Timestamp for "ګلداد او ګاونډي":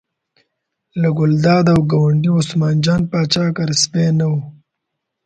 1.17-2.29